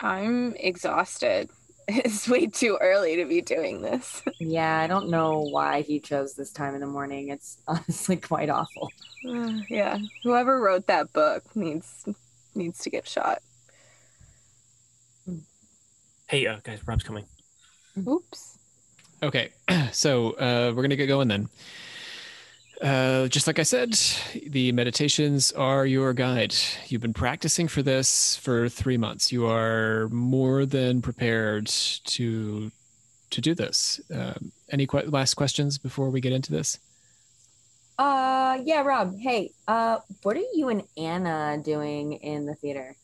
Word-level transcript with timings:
I'm 0.00 0.54
exhausted. 0.56 1.50
It's 1.88 2.28
way 2.28 2.48
too 2.48 2.76
early 2.80 3.14
to 3.14 3.26
be 3.26 3.40
doing 3.40 3.80
this. 3.80 4.20
Yeah, 4.40 4.80
I 4.80 4.88
don't 4.88 5.08
know 5.08 5.38
why 5.38 5.82
he 5.82 6.00
chose 6.00 6.34
this 6.34 6.50
time 6.50 6.74
in 6.74 6.80
the 6.80 6.86
morning. 6.88 7.28
It's 7.28 7.58
honestly 7.68 8.16
quite 8.16 8.50
awful. 8.50 8.90
Uh, 9.24 9.60
yeah, 9.70 9.98
whoever 10.24 10.60
wrote 10.60 10.88
that 10.88 11.12
book 11.12 11.44
needs 11.54 12.04
needs 12.56 12.80
to 12.80 12.90
get 12.90 13.06
shot. 13.06 13.40
Hey, 16.26 16.44
uh, 16.48 16.58
guys, 16.64 16.80
Rob's 16.88 17.04
coming. 17.04 17.24
Oops. 18.04 18.58
Okay, 19.22 19.50
so 19.92 20.32
uh, 20.32 20.72
we're 20.74 20.82
gonna 20.82 20.96
get 20.96 21.06
going 21.06 21.28
then. 21.28 21.48
Uh, 22.82 23.26
just 23.28 23.46
like 23.46 23.58
I 23.58 23.62
said, 23.62 23.98
the 24.46 24.70
meditations 24.72 25.50
are 25.52 25.86
your 25.86 26.12
guide. 26.12 26.54
You've 26.88 27.00
been 27.00 27.14
practicing 27.14 27.68
for 27.68 27.82
this 27.82 28.36
for 28.36 28.68
three 28.68 28.98
months. 28.98 29.32
You 29.32 29.46
are 29.46 30.08
more 30.10 30.66
than 30.66 31.00
prepared 31.00 31.66
to 31.66 32.70
to 33.30 33.40
do 33.40 33.54
this. 33.54 34.00
Um, 34.14 34.52
any 34.70 34.86
que- 34.86 35.08
last 35.08 35.34
questions 35.34 35.78
before 35.78 36.10
we 36.10 36.20
get 36.20 36.32
into 36.32 36.52
this? 36.52 36.78
Uh, 37.98 38.58
yeah, 38.62 38.82
Rob. 38.82 39.18
Hey, 39.18 39.52
uh, 39.66 39.98
what 40.22 40.36
are 40.36 40.44
you 40.54 40.68
and 40.68 40.82
Anna 40.96 41.58
doing 41.62 42.12
in 42.14 42.44
the 42.44 42.54
theater? 42.54 42.94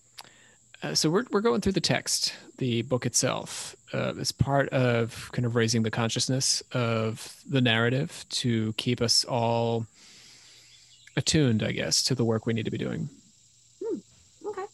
Uh, 0.83 0.95
so 0.95 1.09
we're 1.09 1.25
we're 1.31 1.41
going 1.41 1.63
through 1.63 1.73
the 1.73 1.81
text, 1.81 2.35
the 2.59 2.83
book 2.83 3.07
itself, 3.07 3.75
uh, 3.93 4.15
as 4.19 4.33
part 4.33 4.69
of 4.71 5.31
kind 5.33 5.45
of 5.45 5.55
raising 5.55 5.83
the 5.83 5.91
consciousness 5.91 6.63
of 6.73 7.37
the 7.49 7.61
narrative 7.61 8.25
to 8.31 8.73
keep 8.75 9.01
us 9.01 9.25
all 9.25 9.87
attuned, 11.17 11.63
I 11.63 11.73
guess, 11.73 12.03
to 12.05 12.15
the 12.15 12.25
work 12.25 12.47
we 12.47 12.53
need 12.53 12.65
to 12.65 12.71
be 12.71 12.79
doing. 12.79 13.09
Okay. 14.47 14.65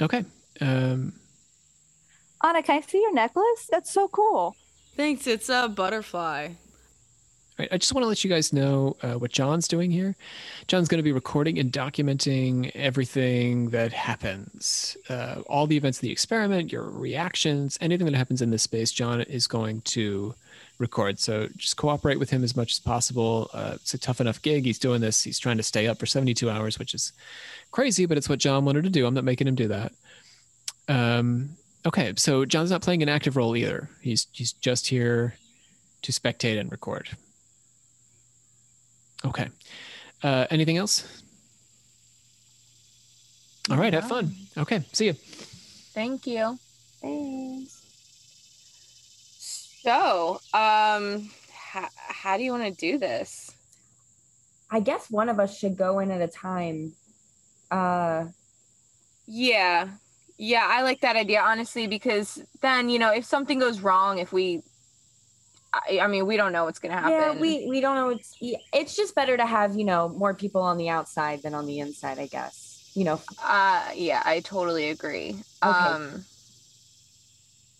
Okay. 0.00 0.24
Um, 0.60 1.12
Anna, 2.42 2.62
can 2.62 2.78
I 2.78 2.80
see 2.80 3.00
your 3.00 3.12
necklace? 3.12 3.68
That's 3.70 3.92
so 3.92 4.08
cool. 4.08 4.56
Thanks, 4.96 5.26
it's 5.26 5.48
a 5.48 5.68
butterfly. 5.68 6.50
Right. 7.60 7.68
I 7.70 7.76
just 7.76 7.92
want 7.92 8.04
to 8.04 8.08
let 8.08 8.24
you 8.24 8.30
guys 8.30 8.54
know 8.54 8.96
uh, 9.02 9.18
what 9.18 9.32
John's 9.32 9.68
doing 9.68 9.90
here. 9.90 10.16
John's 10.66 10.88
going 10.88 10.98
to 10.98 11.02
be 11.02 11.12
recording 11.12 11.58
and 11.58 11.70
documenting 11.70 12.70
everything 12.74 13.68
that 13.68 13.92
happens, 13.92 14.96
uh, 15.10 15.42
all 15.46 15.66
the 15.66 15.76
events 15.76 15.98
of 15.98 16.02
the 16.02 16.10
experiment, 16.10 16.72
your 16.72 16.84
reactions, 16.84 17.76
anything 17.82 18.06
that 18.06 18.14
happens 18.14 18.40
in 18.40 18.48
this 18.48 18.62
space. 18.62 18.90
John 18.92 19.20
is 19.20 19.46
going 19.46 19.82
to 19.82 20.34
record. 20.78 21.18
So 21.18 21.48
just 21.54 21.76
cooperate 21.76 22.18
with 22.18 22.30
him 22.30 22.42
as 22.44 22.56
much 22.56 22.72
as 22.72 22.80
possible. 22.80 23.50
Uh, 23.52 23.72
it's 23.74 23.92
a 23.92 23.98
tough 23.98 24.22
enough 24.22 24.40
gig. 24.40 24.64
He's 24.64 24.78
doing 24.78 25.02
this. 25.02 25.22
He's 25.22 25.38
trying 25.38 25.58
to 25.58 25.62
stay 25.62 25.86
up 25.86 25.98
for 25.98 26.06
72 26.06 26.48
hours, 26.48 26.78
which 26.78 26.94
is 26.94 27.12
crazy, 27.72 28.06
but 28.06 28.16
it's 28.16 28.30
what 28.30 28.38
John 28.38 28.64
wanted 28.64 28.84
to 28.84 28.90
do. 28.90 29.06
I'm 29.06 29.12
not 29.12 29.24
making 29.24 29.48
him 29.48 29.54
do 29.54 29.68
that. 29.68 29.92
Um, 30.88 31.50
okay, 31.84 32.14
so 32.16 32.46
John's 32.46 32.70
not 32.70 32.80
playing 32.80 33.02
an 33.02 33.10
active 33.10 33.36
role 33.36 33.54
either. 33.54 33.90
He's 34.00 34.28
he's 34.32 34.54
just 34.54 34.86
here 34.86 35.34
to 36.00 36.12
spectate 36.12 36.58
and 36.58 36.72
record. 36.72 37.10
Okay. 39.24 39.48
Uh, 40.22 40.46
anything 40.50 40.76
else? 40.76 41.22
All 43.70 43.76
right. 43.76 43.92
Have 43.92 44.08
fun. 44.08 44.34
Okay. 44.56 44.82
See 44.92 45.06
you. 45.06 45.12
Thank 45.94 46.26
you. 46.26 46.58
Thanks. 47.02 47.82
So, 49.82 50.40
um, 50.52 51.30
how, 51.52 51.88
how 51.94 52.36
do 52.36 52.42
you 52.42 52.52
want 52.52 52.64
to 52.64 52.70
do 52.70 52.98
this? 52.98 53.52
I 54.70 54.80
guess 54.80 55.10
one 55.10 55.28
of 55.28 55.40
us 55.40 55.56
should 55.56 55.76
go 55.76 55.98
in 56.00 56.10
at 56.10 56.20
a 56.20 56.28
time. 56.28 56.92
Uh, 57.70 58.26
Yeah. 59.26 59.88
Yeah, 60.36 60.66
I 60.68 60.82
like 60.82 61.00
that 61.02 61.16
idea, 61.16 61.40
honestly, 61.42 61.86
because 61.86 62.42
then, 62.62 62.88
you 62.88 62.98
know, 62.98 63.12
if 63.12 63.24
something 63.26 63.58
goes 63.58 63.80
wrong, 63.80 64.18
if 64.18 64.32
we, 64.32 64.62
I, 65.72 66.00
I 66.00 66.06
mean, 66.08 66.26
we 66.26 66.36
don't 66.36 66.52
know 66.52 66.64
what's 66.64 66.80
going 66.80 66.92
to 66.92 66.98
happen. 66.98 67.12
yeah, 67.12 67.32
we 67.40 67.66
we 67.68 67.80
don't 67.80 67.94
know. 67.94 68.08
It's 68.10 68.36
it's 68.72 68.96
just 68.96 69.14
better 69.14 69.36
to 69.36 69.46
have 69.46 69.76
you 69.76 69.84
know 69.84 70.08
more 70.08 70.34
people 70.34 70.62
on 70.62 70.78
the 70.78 70.88
outside 70.88 71.42
than 71.42 71.54
on 71.54 71.66
the 71.66 71.78
inside. 71.78 72.18
I 72.18 72.26
guess 72.26 72.90
you 72.94 73.04
know. 73.04 73.20
Uh, 73.42 73.88
yeah, 73.94 74.22
I 74.24 74.40
totally 74.40 74.90
agree. 74.90 75.36
Um, 75.62 76.24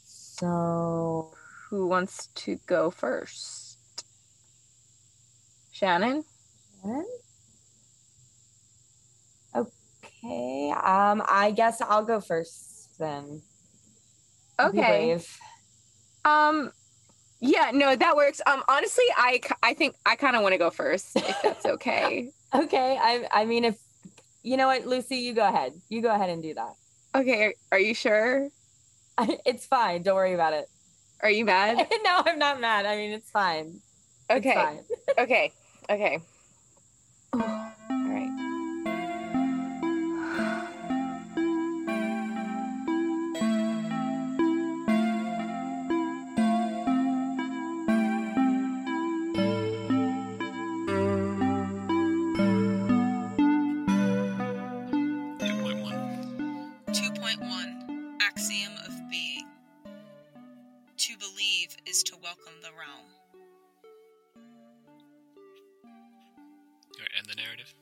So 0.04 1.32
who 1.68 1.86
wants 1.86 2.28
to 2.34 2.58
go 2.66 2.90
first? 2.90 4.04
Shannon? 5.72 6.24
Shannon? 6.82 7.06
Okay. 9.54 10.70
Um, 10.72 11.22
I 11.28 11.52
guess 11.56 11.80
I'll 11.80 12.04
go 12.04 12.20
first 12.20 12.98
then. 12.98 13.42
Okay. 14.58 15.18
Um, 16.24 16.70
yeah, 17.40 17.70
no, 17.72 17.96
that 17.96 18.16
works. 18.16 18.40
Um, 18.46 18.62
honestly, 18.68 19.04
I 19.16 19.40
I 19.62 19.74
think 19.74 19.94
I 20.06 20.16
kind 20.16 20.36
of 20.36 20.42
want 20.42 20.52
to 20.52 20.58
go 20.58 20.70
first, 20.70 21.16
if 21.16 21.42
that's 21.42 21.66
okay. 21.76 22.30
Okay. 22.54 22.98
I 23.00 23.26
I 23.32 23.44
mean, 23.44 23.64
if 23.64 23.78
you 24.42 24.56
know 24.56 24.66
what, 24.68 24.86
Lucy, 24.86 25.16
you 25.16 25.32
go 25.34 25.46
ahead. 25.46 25.72
You 25.88 26.02
go 26.02 26.14
ahead 26.14 26.30
and 26.30 26.42
do 26.42 26.54
that. 26.54 26.74
okay, 27.14 27.44
are, 27.44 27.54
are 27.72 27.78
you 27.80 27.94
sure? 27.94 28.48
It's 29.44 29.66
fine. 29.66 30.02
Don't 30.02 30.14
worry 30.14 30.32
about 30.32 30.54
it. 30.54 30.66
Are 31.22 31.30
you 31.30 31.44
mad? 31.44 31.76
no, 32.04 32.22
I'm 32.24 32.38
not 32.38 32.58
mad. 32.60 32.86
I 32.86 32.96
mean, 32.96 33.12
it's 33.12 33.30
fine. 33.30 33.80
It's 34.30 34.46
Okay, 34.46 34.54
fine. 34.54 34.84
okay, 35.18 35.52
okay. 35.90 36.18
is 61.90 62.04
to 62.04 62.14
welcome 62.22 62.54
the 62.62 62.70
realm. 62.70 63.10
and 67.18 67.26
the 67.26 67.34
narrative. 67.34 67.74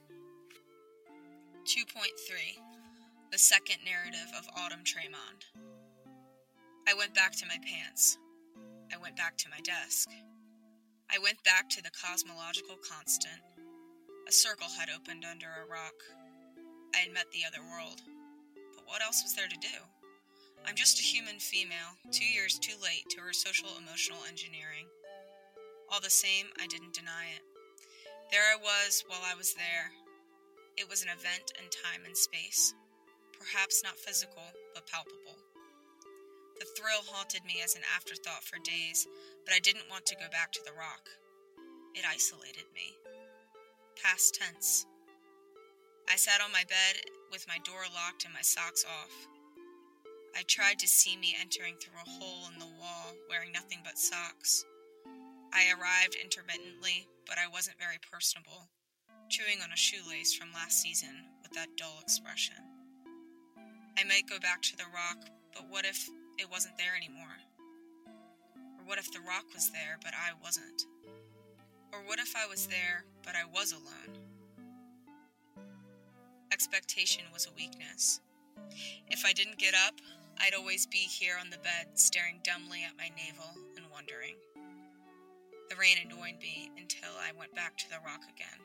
2.3 1.66 2.08
The 3.30 3.38
second 3.38 3.76
narrative 3.84 4.32
of 4.38 4.48
Autumn 4.56 4.80
Tremond. 4.82 5.44
I 6.88 6.94
went 6.94 7.14
back 7.14 7.36
to 7.36 7.46
my 7.46 7.58
pants. 7.62 8.16
I 8.90 8.96
went 8.96 9.14
back 9.14 9.36
to 9.38 9.50
my 9.50 9.60
desk. 9.60 10.08
I 11.12 11.18
went 11.18 11.44
back 11.44 11.68
to 11.68 11.82
the 11.82 11.90
cosmological 11.90 12.78
constant. 12.88 13.42
A 14.26 14.32
circle 14.32 14.68
had 14.78 14.88
opened 14.88 15.26
under 15.30 15.48
a 15.48 15.70
rock. 15.70 16.00
I 16.94 16.98
had 16.98 17.12
met 17.12 17.30
the 17.30 17.44
other 17.46 17.60
world. 17.60 18.00
But 18.74 18.86
what 18.86 19.02
else 19.02 19.22
was 19.22 19.34
there 19.34 19.48
to 19.48 19.58
do? 19.58 19.97
I'm 20.66 20.76
just 20.76 20.98
a 21.00 21.02
human 21.02 21.38
female, 21.38 21.96
two 22.10 22.24
years 22.24 22.58
too 22.58 22.76
late 22.82 23.04
to 23.10 23.20
her 23.20 23.32
social 23.32 23.70
emotional 23.78 24.18
engineering. 24.28 24.86
All 25.90 26.00
the 26.00 26.10
same, 26.10 26.46
I 26.60 26.66
didn't 26.66 26.94
deny 26.94 27.32
it. 27.34 27.42
There 28.30 28.42
I 28.42 28.56
was 28.56 29.04
while 29.06 29.22
I 29.24 29.34
was 29.34 29.54
there. 29.54 29.90
It 30.76 30.88
was 30.88 31.02
an 31.02 31.08
event 31.08 31.52
in 31.56 31.70
time 31.70 32.04
and 32.04 32.16
space, 32.16 32.74
perhaps 33.38 33.82
not 33.82 33.98
physical, 33.98 34.44
but 34.74 34.86
palpable. 34.86 35.40
The 36.60 36.68
thrill 36.76 37.06
haunted 37.06 37.44
me 37.44 37.62
as 37.64 37.74
an 37.74 37.82
afterthought 37.96 38.44
for 38.44 38.58
days, 38.58 39.06
but 39.44 39.54
I 39.54 39.60
didn't 39.60 39.88
want 39.90 40.06
to 40.06 40.16
go 40.16 40.28
back 40.30 40.52
to 40.52 40.64
the 40.64 40.76
rock. 40.76 41.08
It 41.94 42.04
isolated 42.06 42.66
me. 42.74 42.98
Past 44.02 44.34
tense. 44.34 44.86
I 46.10 46.16
sat 46.16 46.40
on 46.40 46.52
my 46.52 46.64
bed 46.68 47.02
with 47.30 47.46
my 47.48 47.58
door 47.64 47.82
locked 47.94 48.24
and 48.24 48.34
my 48.34 48.42
socks 48.42 48.84
off. 48.84 49.28
I 50.36 50.42
tried 50.46 50.78
to 50.80 50.88
see 50.88 51.16
me 51.16 51.36
entering 51.40 51.74
through 51.76 51.98
a 51.98 52.10
hole 52.10 52.48
in 52.52 52.58
the 52.58 52.66
wall, 52.80 53.14
wearing 53.28 53.52
nothing 53.52 53.78
but 53.84 53.98
socks. 53.98 54.64
I 55.52 55.72
arrived 55.72 56.14
intermittently, 56.14 57.08
but 57.26 57.38
I 57.38 57.48
wasn't 57.48 57.78
very 57.78 57.98
personable, 58.10 58.68
chewing 59.28 59.62
on 59.62 59.72
a 59.72 59.76
shoelace 59.76 60.34
from 60.34 60.52
last 60.52 60.80
season 60.80 61.24
with 61.42 61.52
that 61.52 61.76
dull 61.76 61.98
expression. 62.00 62.56
I 63.98 64.04
might 64.04 64.28
go 64.28 64.38
back 64.38 64.62
to 64.62 64.76
the 64.76 64.84
rock, 64.94 65.18
but 65.52 65.64
what 65.68 65.84
if 65.84 66.08
it 66.38 66.50
wasn't 66.50 66.76
there 66.76 66.94
anymore? 66.96 67.36
Or 68.78 68.86
what 68.86 68.98
if 68.98 69.10
the 69.12 69.20
rock 69.20 69.44
was 69.52 69.70
there, 69.70 69.98
but 70.04 70.12
I 70.14 70.32
wasn't? 70.42 70.86
Or 71.92 72.00
what 72.06 72.18
if 72.18 72.36
I 72.36 72.46
was 72.46 72.66
there, 72.66 73.04
but 73.24 73.34
I 73.34 73.44
was 73.52 73.72
alone? 73.72 74.18
Expectation 76.52 77.24
was 77.32 77.46
a 77.46 77.54
weakness. 77.56 78.20
If 79.08 79.24
I 79.24 79.32
didn't 79.32 79.58
get 79.58 79.74
up, 79.74 79.94
I'd 80.40 80.54
always 80.54 80.86
be 80.86 80.98
here 80.98 81.34
on 81.40 81.50
the 81.50 81.58
bed, 81.58 81.98
staring 81.98 82.40
dumbly 82.44 82.84
at 82.84 82.96
my 82.96 83.10
navel 83.16 83.50
and 83.76 83.84
wondering. 83.92 84.36
The 85.68 85.76
rain 85.76 85.96
annoyed 86.04 86.40
me 86.40 86.70
until 86.78 87.10
I 87.20 87.36
went 87.38 87.54
back 87.54 87.76
to 87.78 87.88
the 87.88 87.96
rock 88.04 88.22
again. 88.24 88.58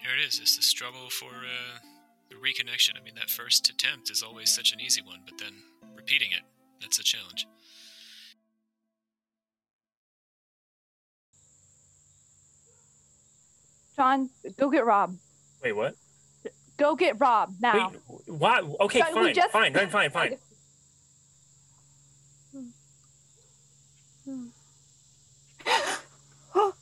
Here 0.00 0.12
it 0.18 0.26
is. 0.26 0.38
It's 0.40 0.56
the 0.56 0.62
struggle 0.62 1.10
for 1.10 1.26
uh, 1.28 1.78
the 2.30 2.36
reconnection. 2.36 2.92
I 2.98 3.04
mean, 3.04 3.14
that 3.16 3.30
first 3.30 3.68
attempt 3.68 4.10
is 4.10 4.22
always 4.22 4.54
such 4.54 4.72
an 4.72 4.80
easy 4.80 5.02
one, 5.02 5.20
but 5.24 5.38
then 5.38 5.54
repeating 5.94 6.30
it, 6.32 6.42
that's 6.80 6.98
a 6.98 7.02
challenge. 7.02 7.46
John, 13.96 14.30
go 14.58 14.70
get 14.70 14.84
Rob. 14.84 15.16
Wait, 15.62 15.72
what? 15.72 15.94
Go 16.76 16.96
get 16.96 17.20
Rob 17.20 17.54
now. 17.60 17.92
Wait, 18.08 18.20
why? 18.26 18.60
Okay, 18.80 18.98
John, 19.00 19.08
we 19.14 19.14
fine, 19.14 19.34
just- 19.34 19.50
fine, 19.50 19.74
fine, 19.74 19.88
fine, 19.90 20.10
fine. 20.10 20.38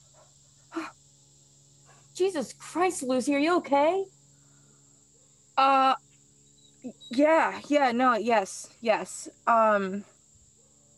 Jesus 2.15 2.53
Christ, 2.53 3.03
Lucy, 3.03 3.35
are 3.35 3.39
you 3.39 3.57
okay? 3.59 4.05
Uh 5.57 5.95
yeah, 7.11 7.61
yeah, 7.69 7.93
no, 7.93 8.15
yes, 8.15 8.69
yes. 8.81 9.29
Um 9.47 10.05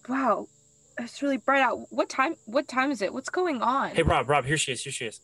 wow. 0.08 0.46
It's 0.98 1.20
really 1.22 1.38
bright 1.38 1.60
out. 1.60 1.86
What 1.90 2.08
time 2.08 2.36
what 2.46 2.68
time 2.68 2.90
is 2.90 3.02
it? 3.02 3.12
What's 3.12 3.30
going 3.30 3.60
on? 3.62 3.90
Hey, 3.90 4.02
Rob, 4.02 4.28
Rob, 4.28 4.44
here 4.44 4.56
she 4.56 4.72
is. 4.72 4.82
Here 4.84 4.92
she 4.92 5.06
is. 5.06 5.20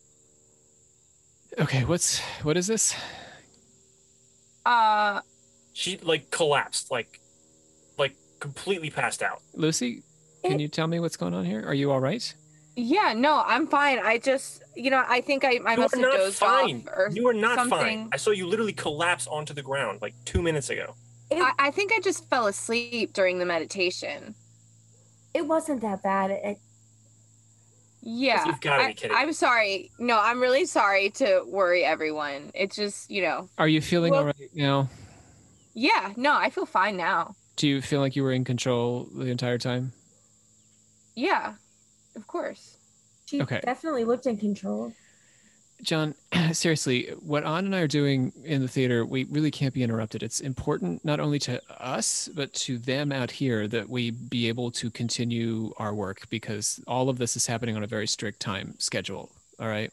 Okay, 1.59 1.83
what's 1.85 2.19
what 2.43 2.57
is 2.57 2.67
this? 2.67 2.93
Uh 4.65 5.21
She 5.73 5.97
like 5.97 6.31
collapsed, 6.31 6.91
like, 6.91 7.19
like 7.97 8.15
completely 8.39 8.89
passed 8.89 9.21
out. 9.23 9.41
Lucy, 9.53 10.03
can 10.43 10.53
It- 10.53 10.61
you 10.61 10.67
tell 10.67 10.87
me 10.87 10.99
what's 10.99 11.17
going 11.17 11.33
on 11.33 11.45
here? 11.45 11.63
Are 11.65 11.73
you 11.73 11.91
all 11.91 11.99
right? 11.99 12.33
yeah, 12.77 13.13
no, 13.13 13.43
I'm 13.45 13.67
fine. 13.67 13.99
I 13.99 14.17
just 14.17 14.63
you 14.75 14.89
know, 14.89 15.03
I 15.07 15.19
think 15.21 15.43
I, 15.43 15.59
I 15.65 15.73
you 15.73 15.79
must 15.81 15.95
have 15.95 16.03
dozed 16.13 16.37
fine. 16.37 16.87
off 16.87 16.93
or 16.97 17.09
You 17.11 17.27
are 17.27 17.33
not 17.33 17.55
something. 17.57 17.77
fine. 18.05 18.09
I 18.13 18.17
saw 18.17 18.31
you 18.31 18.47
literally 18.47 18.71
collapse 18.73 19.27
onto 19.27 19.53
the 19.53 19.61
ground 19.61 20.01
like 20.01 20.13
two 20.25 20.41
minutes 20.41 20.69
ago. 20.69 20.95
It, 21.29 21.41
I, 21.41 21.51
I 21.67 21.71
think 21.71 21.91
I 21.91 21.99
just 21.99 22.29
fell 22.29 22.47
asleep 22.47 23.11
during 23.13 23.37
the 23.39 23.45
meditation. 23.45 24.35
it 25.33 25.45
wasn't 25.47 25.81
that 25.81 26.01
bad. 26.03 26.31
It, 26.31 26.57
Yeah. 28.01 28.45
You've 28.45 28.61
gotta 28.61 28.83
I, 28.83 28.87
be 28.87 28.93
kidding. 28.95 29.15
I'm 29.15 29.31
sorry. 29.33 29.91
No, 29.99 30.19
I'm 30.19 30.39
really 30.41 30.65
sorry 30.65 31.11
to 31.11 31.43
worry 31.47 31.83
everyone. 31.83 32.51
It's 32.55 32.75
just, 32.75 33.09
you 33.11 33.21
know, 33.21 33.49
Are 33.57 33.67
you 33.67 33.81
feeling 33.81 34.11
Well- 34.11 34.21
all 34.21 34.25
right 34.27 34.49
now? 34.55 34.89
yeah, 35.73 36.13
no, 36.17 36.33
I 36.35 36.49
feel 36.49 36.65
fine 36.65 36.97
now. 36.97 37.35
Do 37.57 37.67
you 37.67 37.81
feel 37.81 37.99
like 37.99 38.15
you 38.15 38.23
were 38.23 38.31
in 38.31 38.43
control 38.43 39.07
the 39.15 39.25
entire 39.27 39.57
time? 39.59 39.93
Yeah, 41.15 41.55
of 42.15 42.25
course. 42.27 42.77
she 43.25 43.41
Okay. 43.41 43.61
definitely 43.63 44.03
looked 44.03 44.25
in 44.25 44.35
control. 44.37 44.91
John, 45.81 46.15
seriously, 46.51 47.09
what 47.21 47.43
An 47.43 47.65
and 47.65 47.75
I 47.75 47.81
are 47.81 47.87
doing 47.87 48.31
in 48.43 48.61
the 48.61 48.67
theater, 48.67 49.05
we 49.05 49.23
really 49.25 49.51
can't 49.51 49.73
be 49.73 49.83
interrupted. 49.83 50.23
It's 50.23 50.39
important 50.39 51.03
not 51.03 51.19
only 51.19 51.39
to 51.39 51.61
us, 51.79 52.29
but 52.33 52.53
to 52.53 52.77
them 52.77 53.11
out 53.11 53.31
here 53.31 53.67
that 53.67 53.89
we 53.89 54.11
be 54.11 54.47
able 54.47 54.71
to 54.71 54.89
continue 54.89 55.73
our 55.77 55.93
work 55.93 56.29
because 56.29 56.79
all 56.87 57.09
of 57.09 57.17
this 57.17 57.35
is 57.35 57.47
happening 57.47 57.75
on 57.75 57.83
a 57.83 57.87
very 57.87 58.07
strict 58.07 58.39
time 58.39 58.75
schedule. 58.77 59.31
All 59.59 59.67
right. 59.67 59.91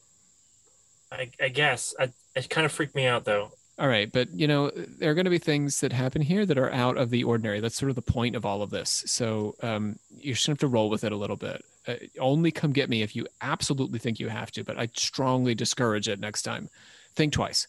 I, 1.11 1.31
I 1.41 1.49
guess. 1.49 1.95
I, 1.99 2.11
it 2.35 2.51
kind 2.51 2.65
of 2.65 2.73
freaked 2.73 2.95
me 2.95 3.07
out 3.07 3.25
though. 3.25 3.53
All 3.79 3.89
right. 3.89 4.11
But, 4.11 4.31
you 4.33 4.49
know, 4.49 4.71
there 4.71 5.11
are 5.11 5.15
going 5.15 5.25
to 5.25 5.31
be 5.31 5.39
things 5.39 5.81
that 5.81 5.93
happen 5.93 6.21
here 6.21 6.45
that 6.45 6.59
are 6.59 6.73
out 6.73 6.97
of 6.97 7.11
the 7.11 7.23
ordinary. 7.25 7.61
That's 7.61 7.77
sort 7.77 7.91
of 7.91 7.97
the 7.97 8.03
point 8.03 8.35
of 8.35 8.45
all 8.45 8.61
of 8.61 8.71
this. 8.71 9.05
So 9.07 9.55
um, 9.63 9.99
you're 10.11 10.35
just 10.35 10.47
going 10.47 10.57
to 10.57 10.65
have 10.65 10.71
to 10.71 10.75
roll 10.75 10.91
with 10.91 11.05
it 11.05 11.13
a 11.13 11.17
little 11.17 11.37
bit. 11.37 11.65
Uh, 11.89 11.95
only 12.21 12.51
come 12.51 12.71
get 12.73 12.91
me 12.91 13.01
if 13.03 13.17
you 13.17 13.27
absolutely 13.41 13.99
think 13.99 14.21
you 14.21 14.29
have 14.29 14.51
to, 14.53 14.63
but 14.63 14.79
I 14.79 14.91
strongly 14.95 15.55
discourage 15.55 16.07
it 16.07 16.21
next 16.21 16.43
time. 16.43 16.69
Think 17.17 17.33
twice. 17.33 17.67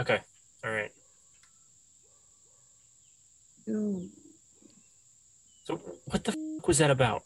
Okay. 0.00 0.18
All 0.64 0.70
right. 0.72 0.90
So 5.64 5.76
what 6.06 6.24
the 6.24 6.32
f- 6.32 6.66
was 6.66 6.78
that 6.78 6.90
about? 6.90 7.22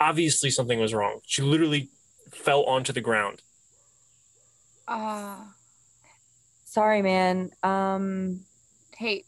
Obviously 0.00 0.50
something 0.50 0.80
was 0.80 0.92
wrong. 0.92 1.20
She 1.26 1.42
literally 1.42 1.90
fell 2.30 2.64
onto 2.64 2.92
the 2.92 3.00
ground. 3.00 3.40
Uh 4.88 5.36
Sorry, 6.64 7.02
man. 7.02 7.50
Um, 7.62 8.46
hey, 8.96 9.24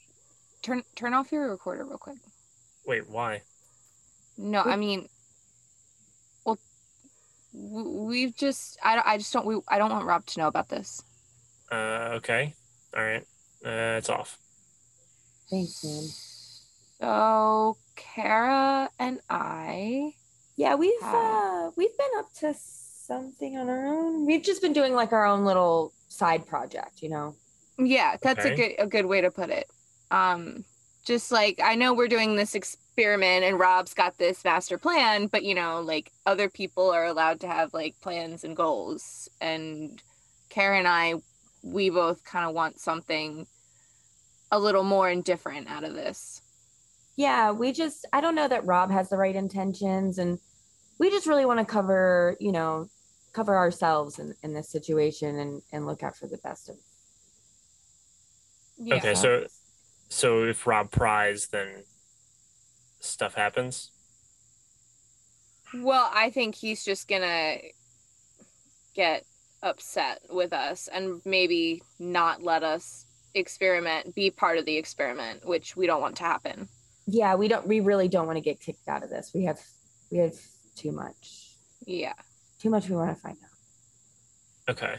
turn 0.63 0.83
turn 0.97 1.13
off 1.13 1.31
your 1.31 1.51
recorder 1.51 1.85
real 1.85 1.99
quick. 1.99 2.17
Wait, 2.87 3.07
why? 3.07 3.43
No, 4.39 4.63
I 4.63 4.77
mean, 4.77 5.01
well, 5.01 5.03
w- 5.03 5.14
we've 7.55 8.35
just 8.37 8.79
I, 8.83 8.97
don't- 8.97 9.07
I 9.07 9.17
just 9.19 9.33
don't 9.33 9.47
we 9.47 9.61
I 9.69 9.79
don't 9.79 9.91
want 9.91 10.05
Rob 10.05 10.27
to 10.27 10.41
know 10.41 10.49
about 10.49 10.69
this. 10.69 11.03
Uh, 11.71 12.11
okay. 12.19 12.55
All 12.97 13.03
right. 13.03 13.23
Uh, 13.65 13.97
it's 13.99 14.11
off. 14.11 14.39
thanks, 15.51 15.83
man. 15.85 16.05
So 17.01 17.77
Kara 17.97 18.91
and 18.99 19.21
I, 19.31 20.13
Yeah, 20.57 20.75
we've 20.75 20.93
Hi. 21.01 21.67
uh 21.67 21.71
we've 21.77 21.97
been 21.97 22.19
up 22.19 22.33
to 22.41 22.55
something 22.59 23.57
on 23.57 23.69
our 23.69 23.87
own. 23.87 24.27
We've 24.27 24.43
just 24.43 24.61
been 24.63 24.73
doing 24.73 24.95
like 24.95 25.13
our 25.13 25.25
own 25.25 25.45
little 25.45 25.93
side 26.09 26.47
project, 26.47 27.03
you 27.03 27.09
know. 27.11 27.35
yeah, 27.79 28.17
that's 28.23 28.45
a 28.45 28.55
good 28.55 28.73
a 28.79 28.87
good 28.87 29.07
way 29.07 29.21
to 29.21 29.31
put 29.31 29.51
it. 29.51 29.67
Um, 30.11 30.65
just 31.05 31.31
like 31.31 31.61
I 31.63 31.75
know 31.75 31.95
we're 31.95 32.09
doing 32.09 32.37
this 32.37 32.55
experiment 32.55 33.45
and 33.45 33.59
Rob's 33.59 33.95
got 33.95 34.19
this 34.19 34.45
master 34.45 34.79
plan, 34.79 35.27
but 35.27 35.45
you 35.45 35.55
know, 35.55 35.81
like 35.81 36.11
other 36.27 36.49
people 36.49 36.91
are 36.91 37.07
allowed 37.07 37.41
to 37.41 37.47
have 37.47 37.75
like 37.75 38.01
plans 38.01 38.45
and 38.45 38.57
goals, 38.57 39.29
and 39.41 40.03
Kara 40.49 40.79
and 40.79 40.89
I, 40.89 41.15
we 41.63 41.91
both 41.91 42.25
kind 42.25 42.47
of 42.47 42.55
want 42.55 42.81
something 42.81 43.47
a 44.51 44.59
little 44.59 44.85
more 44.85 45.09
and 45.09 45.25
different 45.25 45.69
out 45.69 45.85
of 45.85 45.95
this. 45.95 46.41
Yeah, 47.17 47.53
we 47.53 47.73
just 47.73 48.07
I 48.13 48.21
don't 48.21 48.35
know 48.35 48.49
that 48.49 48.67
Rob 48.67 48.91
has 48.91 49.09
the 49.09 49.17
right 49.17 49.37
intentions 49.37 50.19
and 50.19 50.39
we 50.99 51.11
just 51.11 51.27
really 51.27 51.45
want 51.45 51.59
to 51.59 51.65
cover, 51.65 52.37
you 52.41 52.53
know, 52.53 52.89
cover 53.33 53.57
ourselves 53.57 54.19
in, 54.19 54.35
in 54.43 54.55
this 54.55 54.69
situation 54.69 55.39
and, 55.39 55.63
and 55.73 55.87
look 55.87 56.03
out 56.03 56.17
for 56.17 56.29
the 56.29 56.39
best 56.39 56.69
of 56.69 56.77
Yeah. 58.79 58.97
Okay, 58.97 59.15
so 59.15 59.47
so 60.09 60.45
if 60.45 60.67
Rob 60.67 60.91
pries, 60.91 61.49
then 61.49 61.85
stuff 63.01 63.35
happens. 63.35 63.91
Well, 65.75 66.11
I 66.13 66.31
think 66.31 66.55
he's 66.55 66.85
just 66.85 67.09
gonna 67.09 67.59
get 68.95 69.25
upset 69.63 70.21
with 70.31 70.53
us 70.53 70.89
and 70.93 71.21
maybe 71.25 71.83
not 71.99 72.43
let 72.43 72.63
us 72.63 73.07
experiment, 73.35 74.15
be 74.15 74.31
part 74.31 74.59
of 74.59 74.67
the 74.67 74.77
experiment, 74.77 75.47
which 75.47 75.77
we 75.77 75.87
don't 75.87 76.01
want 76.01 76.17
to 76.17 76.23
happen. 76.23 76.69
Yeah, 77.07 77.35
we 77.35 77.49
don't 77.49 77.67
we 77.67 77.81
really 77.81 78.09
don't 78.09 78.27
want 78.27 78.37
to 78.37 78.43
get 78.43 78.61
kicked 78.61 78.89
out 78.89 79.03
of 79.03 79.11
this. 79.11 79.33
We 79.35 79.45
have 79.45 79.61
we 80.11 80.19
have 80.19 80.35
too 80.77 80.93
much. 80.93 81.57
Yeah. 81.85 82.15
Too 82.61 82.71
much 82.71 82.89
we 82.89 82.97
want 82.97 83.15
to 83.15 83.21
find 83.21 83.37
out. 83.43 84.73
Okay. 84.73 84.95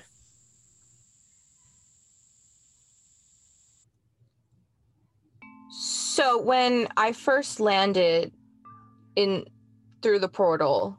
So 5.77 6.41
when 6.41 6.87
I 6.95 7.11
first 7.11 7.59
landed 7.59 8.31
in 9.17 9.45
through 10.01 10.19
the 10.19 10.29
portal, 10.29 10.97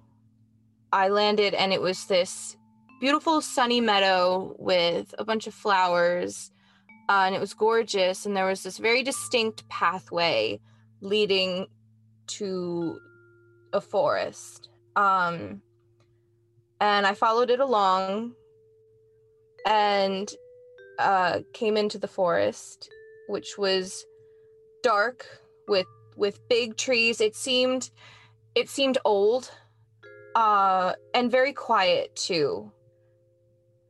I 0.93 1.09
landed 1.09 1.55
and 1.55 1.73
it 1.73 1.81
was 1.81 2.05
this 2.05 2.57
beautiful 3.01 3.41
sunny 3.41 3.81
meadow 3.81 4.55
with 4.59 5.15
a 5.19 5.25
bunch 5.25 5.47
of 5.47 5.55
flowers. 5.55 6.51
Uh, 7.09 7.23
and 7.25 7.35
it 7.35 7.41
was 7.41 7.55
gorgeous. 7.55 8.27
And 8.27 8.37
there 8.37 8.45
was 8.45 8.63
this 8.63 8.77
very 8.77 9.03
distinct 9.03 9.67
pathway 9.71 10.61
leading 11.01 11.69
to 12.27 12.99
a 13.73 13.81
forest. 13.81 14.69
Um, 14.97 15.63
and 16.83 17.07
I 17.07 17.15
followed 17.15 17.49
it 17.49 17.61
along 17.61 18.35
and 19.67 20.31
uh, 20.99 21.41
came 21.55 21.79
into 21.79 21.97
the 21.97 22.09
forest, 22.09 22.91
which 23.29 23.57
was 23.57 24.05
dark 24.87 25.27
with 25.67 25.87
with 26.17 26.49
big 26.49 26.77
trees. 26.77 27.21
It 27.21 27.35
seemed 27.35 27.91
it 28.55 28.71
seemed 28.71 28.99
old 29.05 29.51
uh, 30.37 30.93
and 31.13 31.29
very 31.29 31.53
quiet 31.53 32.15
too. 32.15 32.71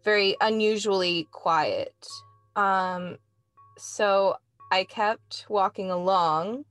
Very 0.05 0.37
unusually 0.41 1.29
quiet. 1.33 1.95
Um, 2.55 3.19
so 3.76 4.37
I 4.73 4.85
kept 4.85 5.45
walking 5.50 5.91
along 5.91 6.65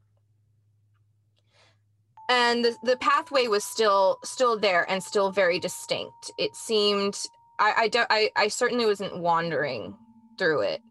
and 2.28 2.66
the, 2.66 2.76
the 2.82 2.98
pathway 2.98 3.46
was 3.46 3.64
still 3.64 4.18
still 4.24 4.58
there 4.58 4.90
and 4.90 5.04
still 5.04 5.30
very 5.30 5.60
distinct 5.60 6.32
it 6.40 6.56
seemed 6.56 7.16
I, 7.60 7.74
I 7.78 7.88
don't 7.88 8.08
I, 8.10 8.32
I 8.36 8.48
certainly 8.48 8.88
wasn't 8.88 9.20
wandering 9.20 9.96
through 10.40 10.62
it 10.62 10.82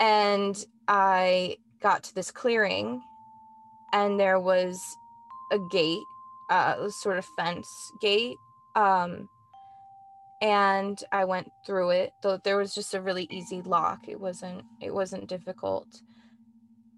and 0.00 0.56
i 0.88 1.58
got 1.80 2.02
to 2.04 2.14
this 2.14 2.30
clearing 2.30 3.02
and 3.92 4.18
there 4.18 4.40
was 4.40 4.96
a 5.52 5.58
gate 5.70 6.02
uh 6.50 6.88
sort 6.88 7.18
of 7.18 7.24
fence 7.36 7.68
gate 8.00 8.36
um 8.74 9.28
and 10.40 11.02
I 11.10 11.24
went 11.24 11.50
through 11.66 11.90
it. 11.90 12.12
Though 12.22 12.38
there 12.44 12.56
was 12.56 12.74
just 12.74 12.94
a 12.94 13.00
really 13.00 13.26
easy 13.30 13.62
lock. 13.62 14.06
It 14.06 14.20
wasn't 14.20 14.64
it 14.80 14.94
wasn't 14.94 15.28
difficult. 15.28 15.88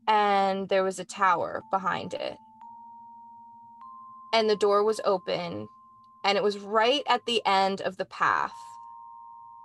And 0.06 0.68
there 0.68 0.84
was 0.84 0.98
a 0.98 1.04
tower 1.04 1.62
behind 1.70 2.14
it. 2.14 2.36
And 4.32 4.48
the 4.48 4.56
door 4.56 4.84
was 4.84 5.00
open 5.04 5.68
and 6.24 6.36
it 6.36 6.44
was 6.44 6.58
right 6.58 7.02
at 7.08 7.24
the 7.26 7.42
end 7.46 7.80
of 7.80 7.96
the 7.96 8.04
path. 8.04 8.52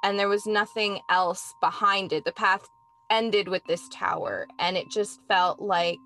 And 0.04 0.18
there 0.20 0.30
was 0.30 0.46
nothing 0.46 1.00
else 1.10 1.54
behind 1.60 2.14
it. 2.14 2.26
The 2.26 2.32
path 2.32 2.70
ended 3.10 3.48
with 3.48 3.64
this 3.68 3.88
tower 3.90 4.48
and 4.60 4.78
it 4.78 4.90
just 4.90 5.20
felt 5.28 5.62
like 5.62 6.00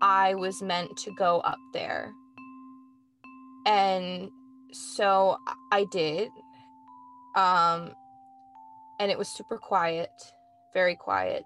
I 0.00 0.34
was 0.34 0.62
meant 0.62 0.96
to 0.98 1.12
go 1.12 1.40
up 1.40 1.58
there. 1.72 2.12
And 3.66 4.30
so 4.72 5.36
I 5.70 5.84
did. 5.92 6.30
Um 7.36 7.94
and 8.98 9.10
it 9.10 9.18
was 9.18 9.28
super 9.28 9.58
quiet, 9.58 10.10
very 10.74 10.94
quiet, 10.94 11.44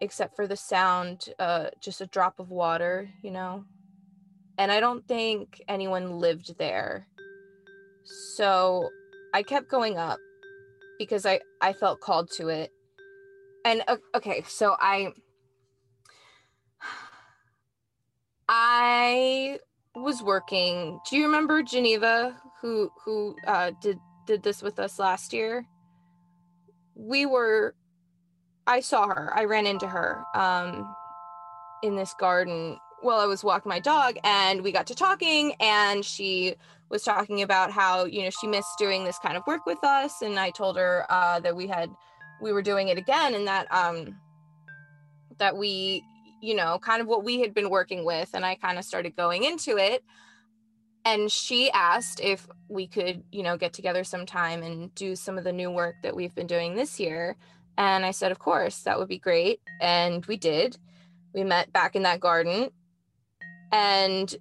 except 0.00 0.36
for 0.36 0.46
the 0.46 0.56
sound 0.56 1.28
uh 1.38 1.66
just 1.80 2.00
a 2.00 2.06
drop 2.06 2.38
of 2.38 2.50
water, 2.50 3.10
you 3.22 3.30
know. 3.30 3.64
And 4.58 4.70
I 4.72 4.80
don't 4.80 5.06
think 5.06 5.60
anyone 5.68 6.18
lived 6.18 6.58
there. 6.58 7.06
So 8.34 8.88
I 9.32 9.42
kept 9.42 9.68
going 9.68 9.98
up 9.98 10.18
because 10.98 11.24
I 11.26 11.40
I 11.60 11.72
felt 11.72 12.00
called 12.00 12.30
to 12.32 12.48
it. 12.48 12.70
And 13.64 13.82
okay, 14.14 14.42
so 14.46 14.76
I 14.78 15.12
I 18.48 19.58
was 19.94 20.22
working. 20.22 20.98
Do 21.08 21.16
you 21.16 21.24
remember 21.26 21.62
Geneva 21.62 22.36
who 22.60 22.90
who 23.04 23.36
uh 23.46 23.72
did 23.80 23.98
did 24.26 24.42
this 24.42 24.62
with 24.62 24.78
us 24.78 24.98
last 24.98 25.32
year? 25.32 25.66
We 26.94 27.26
were 27.26 27.74
I 28.66 28.80
saw 28.80 29.06
her. 29.08 29.32
I 29.34 29.44
ran 29.44 29.66
into 29.66 29.86
her 29.86 30.24
um 30.34 30.94
in 31.82 31.96
this 31.96 32.14
garden 32.14 32.78
while 33.02 33.20
I 33.20 33.26
was 33.26 33.42
walking 33.42 33.70
my 33.70 33.80
dog 33.80 34.16
and 34.24 34.62
we 34.62 34.72
got 34.72 34.86
to 34.88 34.94
talking 34.94 35.54
and 35.60 36.04
she 36.04 36.54
was 36.90 37.02
talking 37.02 37.40
about 37.40 37.70
how, 37.70 38.04
you 38.04 38.24
know, 38.24 38.30
she 38.30 38.46
missed 38.46 38.76
doing 38.78 39.04
this 39.04 39.18
kind 39.18 39.36
of 39.36 39.42
work 39.46 39.64
with 39.64 39.82
us 39.84 40.22
and 40.22 40.38
I 40.38 40.50
told 40.50 40.76
her 40.76 41.06
uh 41.08 41.40
that 41.40 41.56
we 41.56 41.66
had 41.66 41.90
we 42.40 42.52
were 42.52 42.62
doing 42.62 42.88
it 42.88 42.98
again 42.98 43.34
and 43.34 43.46
that 43.46 43.66
um 43.72 44.16
that 45.38 45.56
we 45.56 46.02
you 46.40 46.54
know, 46.54 46.78
kind 46.78 47.00
of 47.00 47.06
what 47.06 47.24
we 47.24 47.40
had 47.40 47.54
been 47.54 47.70
working 47.70 48.04
with. 48.04 48.30
And 48.34 48.44
I 48.44 48.54
kind 48.54 48.78
of 48.78 48.84
started 48.84 49.16
going 49.16 49.44
into 49.44 49.76
it. 49.76 50.02
And 51.04 51.30
she 51.30 51.70
asked 51.70 52.20
if 52.20 52.46
we 52.68 52.86
could, 52.86 53.22
you 53.32 53.42
know, 53.42 53.56
get 53.56 53.72
together 53.72 54.04
sometime 54.04 54.62
and 54.62 54.94
do 54.94 55.16
some 55.16 55.38
of 55.38 55.44
the 55.44 55.52
new 55.52 55.70
work 55.70 55.96
that 56.02 56.14
we've 56.14 56.34
been 56.34 56.46
doing 56.46 56.74
this 56.74 57.00
year. 57.00 57.36
And 57.78 58.04
I 58.04 58.10
said, 58.10 58.32
of 58.32 58.38
course, 58.38 58.82
that 58.82 58.98
would 58.98 59.08
be 59.08 59.18
great. 59.18 59.60
And 59.80 60.24
we 60.26 60.36
did. 60.36 60.76
We 61.32 61.44
met 61.44 61.72
back 61.72 61.96
in 61.96 62.02
that 62.02 62.20
garden. 62.20 62.70
And 63.72 64.34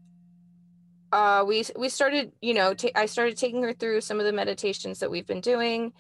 uh, 1.11 1.43
we 1.47 1.63
we 1.77 1.89
started, 1.89 2.33
you 2.41 2.53
know, 2.53 2.73
ta- 2.73 2.89
I 2.95 3.05
started 3.05 3.37
taking 3.37 3.63
her 3.63 3.73
through 3.73 4.01
some 4.01 4.19
of 4.19 4.25
the 4.25 4.33
meditations 4.33 4.99
that 4.99 5.09
we've 5.09 5.25
been 5.25 5.41
doing 5.41 5.93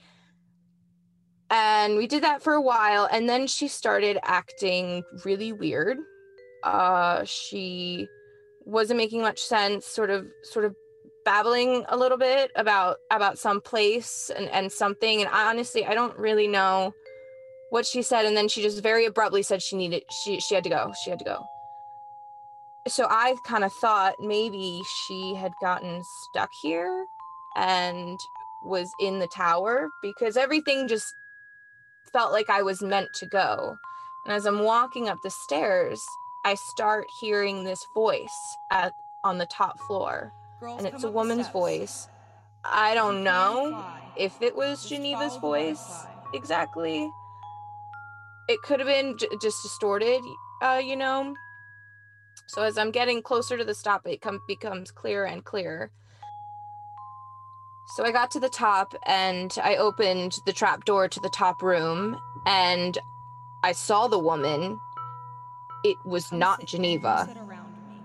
and 1.51 1.97
we 1.97 2.07
did 2.07 2.23
that 2.23 2.41
for 2.41 2.53
a 2.53 2.61
while 2.61 3.07
and 3.11 3.27
then 3.27 3.47
she 3.47 3.67
started 3.67 4.17
acting 4.23 5.03
really 5.25 5.51
weird. 5.51 5.97
Uh 6.63 7.23
she 7.23 8.07
wasn't 8.65 8.97
making 8.97 9.21
much 9.21 9.39
sense 9.39 9.85
sort 9.85 10.09
of 10.09 10.27
sort 10.43 10.65
of 10.65 10.75
babbling 11.25 11.85
a 11.89 11.97
little 11.97 12.17
bit 12.17 12.51
about 12.55 12.97
about 13.11 13.37
some 13.37 13.61
place 13.61 14.31
and 14.35 14.49
and 14.49 14.71
something. 14.71 15.21
And 15.21 15.29
I 15.29 15.49
honestly 15.49 15.85
I 15.85 15.93
don't 15.93 16.17
really 16.17 16.47
know 16.47 16.93
what 17.69 17.85
she 17.85 18.01
said. 18.01 18.25
And 18.25 18.35
then 18.35 18.47
she 18.47 18.61
just 18.61 18.81
very 18.81 19.05
abruptly 19.05 19.43
said 19.43 19.61
she 19.61 19.75
needed 19.75 20.03
she 20.23 20.39
she 20.39 20.55
had 20.55 20.63
to 20.63 20.69
go 20.69 20.91
she 21.03 21.09
had 21.09 21.19
to 21.19 21.25
go. 21.25 21.43
So 22.87 23.05
I 23.09 23.35
kind 23.45 23.63
of 23.63 23.71
thought 23.73 24.15
maybe 24.19 24.81
she 25.05 25.35
had 25.35 25.51
gotten 25.61 26.01
stuck 26.03 26.49
here 26.61 27.05
and 27.55 28.17
was 28.65 28.89
in 28.99 29.19
the 29.19 29.27
tower 29.27 29.89
because 30.01 30.37
everything 30.37 30.87
just 30.87 31.13
felt 32.11 32.31
like 32.31 32.49
I 32.49 32.61
was 32.61 32.81
meant 32.81 33.13
to 33.15 33.25
go. 33.25 33.77
And 34.25 34.33
as 34.33 34.45
I'm 34.45 34.63
walking 34.63 35.09
up 35.09 35.17
the 35.23 35.29
stairs, 35.29 36.03
I 36.45 36.55
start 36.55 37.07
hearing 37.19 37.63
this 37.63 37.85
voice 37.93 38.57
at 38.71 38.93
on 39.23 39.37
the 39.37 39.45
top 39.45 39.79
floor. 39.81 40.33
Girls 40.59 40.77
And 40.77 40.87
it's 40.87 41.03
a 41.03 41.11
woman's 41.11 41.47
voice. 41.49 42.07
I 42.63 42.93
don't 42.93 43.23
know 43.23 43.85
if 44.17 44.41
it 44.41 44.55
was 44.55 44.79
Just 44.79 44.89
Geneva's 44.89 45.37
voice 45.37 46.05
exactly. 46.33 47.09
It 48.47 48.61
could 48.63 48.79
have 48.79 48.87
been 48.87 49.17
j- 49.17 49.27
just 49.41 49.61
distorted, 49.63 50.21
uh, 50.61 50.81
you 50.83 50.95
know. 50.95 51.35
So 52.47 52.63
as 52.63 52.77
I'm 52.77 52.91
getting 52.91 53.21
closer 53.21 53.57
to 53.57 53.63
the 53.63 53.75
stop, 53.75 54.07
it 54.07 54.21
com- 54.21 54.41
becomes 54.47 54.91
clearer 54.91 55.25
and 55.25 55.43
clearer. 55.43 55.91
So 57.95 58.05
I 58.05 58.11
got 58.11 58.31
to 58.31 58.39
the 58.39 58.49
top 58.49 58.93
and 59.03 59.55
I 59.63 59.75
opened 59.77 60.39
the 60.45 60.53
trap 60.53 60.85
door 60.85 61.07
to 61.07 61.19
the 61.19 61.29
top 61.29 61.61
room 61.61 62.19
and 62.45 62.97
I 63.63 63.71
saw 63.71 64.07
the 64.07 64.19
woman. 64.19 64.79
It 65.83 65.97
was 66.05 66.27
Come 66.27 66.39
not 66.39 66.59
sit- 66.61 66.69
Geneva 66.69 67.23
come 67.25 67.27
sit 67.35 67.37
around 67.37 67.71
me. 67.89 67.99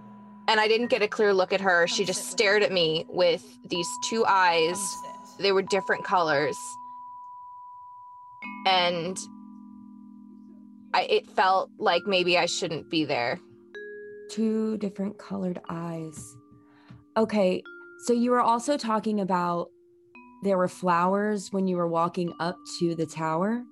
and 0.49 0.59
I 0.59 0.69
didn't 0.69 0.89
get 0.89 1.03
a 1.03 1.09
clear 1.09 1.35
look 1.35 1.53
at 1.53 1.61
her. 1.61 1.87
She 1.87 2.05
just 2.05 2.31
stared 2.31 2.63
at 2.63 2.73
me 2.73 3.05
with 3.09 3.45
these 3.69 3.89
two 4.05 4.25
eyes. 4.27 4.79
They 5.39 5.53
were 5.53 5.63
different 5.63 6.05
colors. 6.05 6.57
And 8.67 9.19
I 10.95 11.03
it 11.03 11.29
felt 11.31 11.71
like 11.79 12.03
maybe 12.07 12.39
I 12.39 12.47
shouldn't 12.47 12.89
be 12.91 13.05
there. 13.05 13.39
Two 14.31 14.79
different 14.79 15.19
colored 15.19 15.61
eyes. 15.69 16.37
Okay, 17.17 17.63
so 18.07 18.13
you 18.13 18.31
were 18.31 18.41
also 18.41 18.77
talking 18.77 19.21
about 19.21 19.69
there 20.45 20.57
were 20.59 20.69
flowers 20.69 21.53
when 21.53 21.67
you 21.67 21.77
were 21.77 21.89
walking 21.89 22.33
up 22.39 22.57
to 22.79 22.95
the 22.95 23.07
tower. 23.07 23.63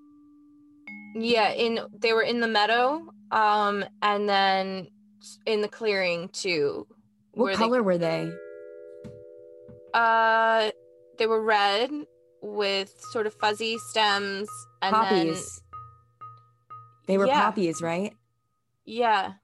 Yeah, 1.15 1.51
in 1.53 1.79
they 2.01 2.13
were 2.15 2.23
in 2.23 2.41
the 2.41 2.49
meadow 2.49 3.07
um 3.31 3.85
and 4.01 4.29
then 4.29 4.89
in 5.47 5.61
the 5.61 5.69
clearing 5.69 6.29
too. 6.31 6.87
What 7.33 7.45
where 7.45 7.53
they- 7.55 7.59
color 7.59 7.83
were 7.83 7.99
they? 7.99 8.33
Uh 9.95 10.71
they 11.19 11.27
were 11.27 11.43
red 11.43 11.91
with 12.41 12.93
sort 13.13 13.27
of 13.27 13.35
fuzzy 13.35 13.79
stems 13.91 14.49
and 14.81 14.95
then 14.95 15.03
poppies. 15.03 15.61
They 17.07 17.19
were 17.19 17.27
Yeah. 17.27 17.41
poppies, 17.43 17.83
right? 17.83 18.15
yeah. 18.85 19.35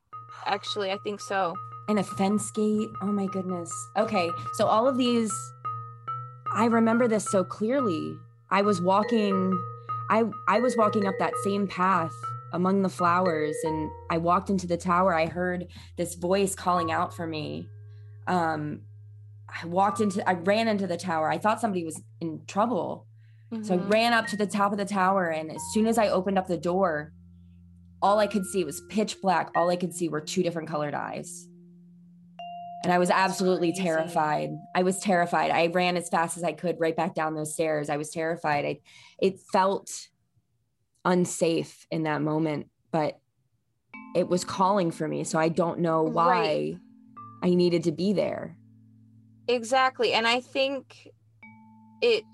Actually, 0.47 0.91
I 0.93 0.99
think 1.05 1.21
so. 1.21 1.55
And 1.89 1.99
a 1.99 2.03
fence 2.03 2.51
gate. 2.53 2.89
Oh 3.03 3.07
my 3.13 3.27
goodness. 3.27 3.71
Okay, 3.97 4.31
so 4.55 4.67
all 4.67 4.87
of 4.89 4.97
these, 4.97 5.33
I 6.59 6.65
remember 6.65 7.07
this 7.07 7.25
so 7.31 7.45
clearly. 7.45 8.17
I 8.51 8.63
was 8.63 8.83
walking, 8.83 9.57
I 10.11 10.25
I 10.49 10.59
was 10.59 10.77
walking 10.77 11.07
up 11.07 11.15
that 11.21 11.33
same 11.45 11.69
path 11.69 12.11
among 12.53 12.83
the 12.83 12.89
flowers, 12.89 13.57
and 13.63 13.89
I 14.11 14.19
walked 14.19 14.51
into 14.51 14.67
the 14.67 14.77
tower. 14.77 15.15
I 15.15 15.27
heard 15.27 15.69
this 15.97 16.17
voice 16.17 16.57
calling 16.57 16.91
out 16.91 17.15
for 17.15 17.29
me. 17.29 17.69
Um, 18.27 18.81
I 19.63 19.67
walked 19.67 20.01
into, 20.01 20.29
I 20.29 20.33
ran 20.33 20.67
into 20.67 20.89
the 20.89 20.97
tower. 20.97 21.31
I 21.31 21.39
thought 21.39 21.61
somebody 21.61 21.85
was 21.85 22.03
in 22.21 22.43
trouble. 22.49 23.07
So 23.63 23.75
I 23.75 23.79
Mhm. 23.79 23.91
ran 23.91 24.13
up 24.13 24.27
to 24.27 24.37
the 24.37 24.47
top 24.47 24.73
of 24.73 24.79
the 24.79 24.85
tower, 24.85 25.29
and 25.29 25.51
as 25.51 25.63
soon 25.73 25.87
as 25.87 25.97
I 25.97 26.09
opened 26.09 26.39
up 26.39 26.49
the 26.49 26.59
door, 26.59 27.13
all 28.03 28.19
I 28.19 28.27
could 28.27 28.45
see 28.45 28.65
was 28.65 28.83
pitch 28.91 29.23
black. 29.23 29.51
All 29.55 29.71
I 29.71 29.77
could 29.77 29.95
see 29.95 30.09
were 30.09 30.21
two 30.21 30.43
different 30.43 30.69
colored 30.69 30.93
eyes. 30.95 31.48
And 32.85 32.93
I 32.93 32.99
was 32.99 33.11
absolutely 33.11 33.73
terrified. 33.73 34.51
I 34.75 34.83
was 34.85 35.01
terrified. 35.01 35.51
I 35.51 35.67
ran 35.67 35.97
as 35.97 36.09
fast 36.09 36.37
as 36.37 36.45
I 36.45 36.53
could 36.53 36.77
right 36.79 36.97
back 36.97 37.15
down 37.15 37.35
those 37.35 37.53
stairs. 37.53 37.91
I 37.91 37.97
was 37.97 38.11
terrified. 38.11 38.65
I, 38.65 38.79
it 39.21 39.41
felt 39.53 39.91
unsafe 41.05 41.87
in 41.91 42.05
that 42.05 42.23
moment, 42.23 42.69
but 42.93 43.19
it 44.15 44.29
was 44.29 44.45
calling 44.45 44.91
for 44.91 45.09
me. 45.09 45.25
So 45.25 45.39
I 45.39 45.49
don't 45.49 45.81
know 45.81 46.03
why 46.05 46.31
Right. 46.31 46.77
I 47.43 47.55
needed 47.55 47.85
to 47.85 47.93
be 47.93 48.13
there. 48.13 48.57
Exactly. 49.49 50.13
And 50.13 50.27
I 50.27 50.41
think 50.41 51.09
it 52.01 52.25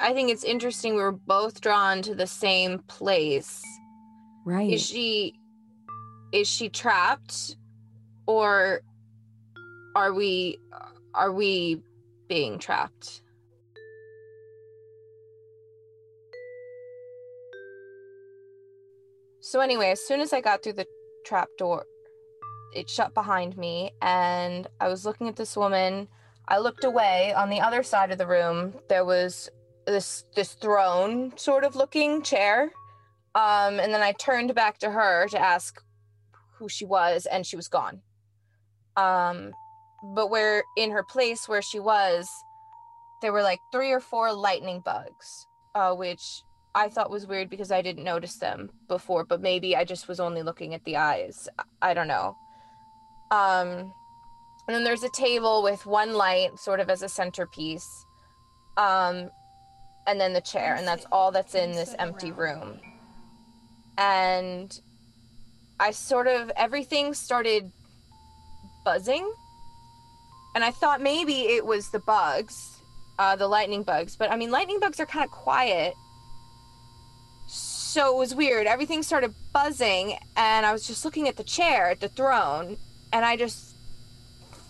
I 0.00 0.14
think 0.14 0.30
it's 0.30 0.42
interesting 0.42 0.94
we 0.96 1.02
were 1.02 1.12
both 1.12 1.60
drawn 1.60 2.02
to 2.02 2.14
the 2.14 2.26
same 2.26 2.80
place. 2.80 3.62
Right. 4.44 4.72
Is 4.72 4.84
she 4.84 5.38
is 6.32 6.48
she 6.48 6.68
trapped 6.68 7.56
or 8.26 8.80
are 9.94 10.12
we 10.12 10.58
are 11.14 11.32
we 11.32 11.82
being 12.28 12.58
trapped? 12.58 13.22
So 19.40 19.60
anyway, 19.60 19.90
as 19.90 20.00
soon 20.00 20.20
as 20.20 20.32
I 20.32 20.40
got 20.40 20.62
through 20.62 20.74
the 20.74 20.86
trap 21.26 21.48
door, 21.58 21.84
it 22.74 22.88
shut 22.88 23.12
behind 23.12 23.58
me 23.58 23.90
and 24.00 24.66
I 24.80 24.88
was 24.88 25.04
looking 25.04 25.28
at 25.28 25.36
this 25.36 25.56
woman. 25.56 26.08
I 26.48 26.58
looked 26.58 26.84
away 26.84 27.34
on 27.34 27.50
the 27.50 27.60
other 27.60 27.82
side 27.82 28.10
of 28.10 28.18
the 28.18 28.26
room. 28.26 28.74
There 28.88 29.04
was 29.04 29.50
this 29.86 30.24
this 30.34 30.54
throne 30.54 31.36
sort 31.36 31.64
of 31.64 31.76
looking 31.76 32.22
chair. 32.22 32.72
Um, 33.34 33.80
and 33.80 33.92
then 33.92 34.02
I 34.02 34.12
turned 34.12 34.54
back 34.54 34.78
to 34.78 34.90
her 34.90 35.26
to 35.28 35.38
ask 35.38 35.82
who 36.56 36.68
she 36.68 36.84
was, 36.84 37.26
and 37.26 37.46
she 37.46 37.56
was 37.56 37.68
gone. 37.68 38.02
Um, 38.96 39.52
but 40.02 40.30
where 40.30 40.64
in 40.76 40.90
her 40.90 41.02
place 41.02 41.48
where 41.48 41.62
she 41.62 41.78
was, 41.78 42.28
there 43.20 43.32
were 43.32 43.42
like 43.42 43.60
three 43.70 43.92
or 43.92 44.00
four 44.00 44.32
lightning 44.32 44.80
bugs, 44.80 45.46
uh, 45.74 45.94
which 45.94 46.42
I 46.74 46.88
thought 46.88 47.10
was 47.10 47.26
weird 47.26 47.50
because 47.50 47.70
I 47.70 47.82
didn't 47.82 48.04
notice 48.04 48.36
them 48.36 48.70
before, 48.88 49.24
but 49.24 49.40
maybe 49.40 49.76
I 49.76 49.84
just 49.84 50.08
was 50.08 50.20
only 50.20 50.42
looking 50.42 50.74
at 50.74 50.84
the 50.84 50.96
eyes. 50.96 51.48
I 51.80 51.94
don't 51.94 52.08
know. 52.08 52.36
Um, 53.30 53.92
and 54.66 54.76
then 54.76 54.84
there's 54.84 55.02
a 55.02 55.10
table 55.10 55.62
with 55.62 55.86
one 55.86 56.14
light, 56.14 56.58
sort 56.58 56.80
of 56.80 56.88
as 56.88 57.02
a 57.02 57.08
centerpiece. 57.08 58.04
Um, 58.76 59.30
and 60.06 60.20
then 60.20 60.32
the 60.32 60.40
chair, 60.40 60.74
and 60.74 60.86
that's 60.86 61.06
all 61.12 61.30
that's 61.30 61.54
in 61.54 61.72
this 61.72 61.94
empty 61.98 62.32
room. 62.32 62.80
And 63.98 64.80
I 65.78 65.90
sort 65.90 66.26
of 66.26 66.50
everything 66.56 67.14
started 67.14 67.70
buzzing, 68.84 69.30
and 70.54 70.64
I 70.64 70.70
thought 70.70 71.00
maybe 71.00 71.42
it 71.42 71.64
was 71.64 71.90
the 71.90 71.98
bugs, 71.98 72.80
uh, 73.18 73.36
the 73.36 73.48
lightning 73.48 73.82
bugs. 73.82 74.16
But 74.16 74.30
I 74.30 74.36
mean, 74.36 74.50
lightning 74.50 74.80
bugs 74.80 75.00
are 75.00 75.06
kind 75.06 75.24
of 75.24 75.30
quiet, 75.30 75.94
so 77.48 78.14
it 78.14 78.18
was 78.18 78.34
weird. 78.34 78.66
Everything 78.66 79.02
started 79.02 79.34
buzzing, 79.52 80.16
and 80.36 80.66
I 80.66 80.72
was 80.72 80.86
just 80.86 81.04
looking 81.04 81.28
at 81.28 81.36
the 81.36 81.44
chair 81.44 81.90
at 81.90 82.00
the 82.00 82.08
throne, 82.08 82.76
and 83.12 83.24
I 83.24 83.36
just 83.36 83.74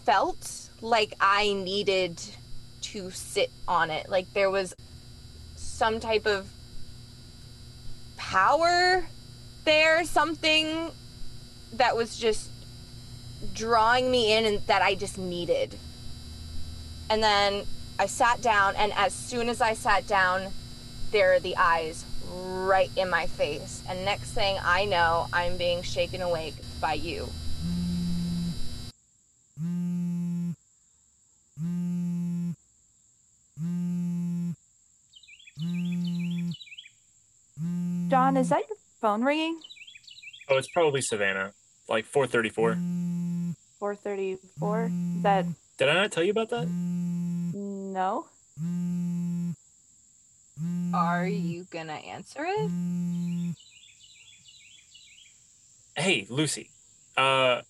felt 0.05 0.69
like 0.81 1.15
I 1.21 1.53
needed 1.53 2.21
to 2.83 3.11
sit 3.11 3.51
on 3.69 3.91
it. 3.91 4.09
Like 4.09 4.33
there 4.35 4.51
was 4.51 4.75
some 5.57 6.01
type 6.01 6.27
of 6.27 6.49
power 8.17 9.05
there, 9.65 10.05
something 10.05 10.91
that 11.75 11.97
was 11.97 12.17
just 12.19 12.51
drawing 13.55 14.11
me 14.11 14.33
in 14.37 14.45
and 14.45 14.67
that 14.67 14.83
I 14.83 14.95
just 14.95 15.19
needed. 15.19 15.77
And 17.11 17.23
then 17.23 17.67
I 17.99 18.07
sat 18.07 18.41
down, 18.41 18.75
and 18.77 18.93
as 18.95 19.13
soon 19.13 19.49
as 19.49 19.61
I 19.61 19.75
sat 19.75 20.07
down, 20.07 20.53
there 21.11 21.35
are 21.35 21.41
the 21.41 21.57
eyes 21.57 22.05
right 22.33 22.91
in 22.97 23.11
my 23.11 23.27
face. 23.27 23.83
And 23.89 24.05
next 24.05 24.31
thing 24.31 24.57
I 24.63 24.87
know, 24.87 25.29
I'm 25.33 25.57
being 25.57 25.83
shaken 25.83 26.23
awake 26.23 26.55
by 26.81 26.95
you. 26.95 27.29
John, 38.09 38.37
is 38.37 38.49
that 38.49 38.63
your 38.69 38.79
phone 39.01 39.23
ringing? 39.23 39.61
Oh, 40.49 40.57
it's 40.57 40.69
probably 40.69 41.01
Savannah. 41.01 41.53
Like 41.89 42.05
434. 42.05 42.79
434? 43.83 44.93
Is 45.17 45.23
that 45.25 45.45
Did 45.77 45.89
I 45.89 45.95
not 45.95 46.13
tell 46.13 46.23
you 46.23 46.31
about 46.31 46.51
that? 46.51 46.69
no? 46.69 48.27
Are 50.95 51.27
you 51.27 51.67
gonna 51.69 51.95
answer 51.95 52.45
it? 52.47 52.71
Hey, 55.97 56.29
Lucy. 56.31 56.71
Uh 57.17 57.63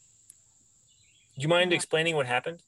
do 1.37 1.43
you 1.43 1.49
mind 1.49 1.73
explaining 1.73 2.15
what 2.15 2.27
happened? 2.27 2.59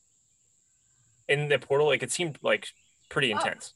In 1.28 1.50
the 1.50 1.58
portal, 1.58 1.88
like 1.88 2.02
it 2.02 2.12
seemed 2.12 2.38
like 2.40 2.68
pretty 3.10 3.30
Oh. 3.30 3.36
intense. 3.36 3.74